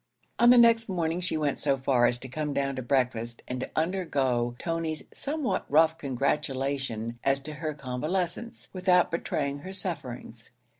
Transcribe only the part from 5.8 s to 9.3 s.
congratulation as to her convalescence, without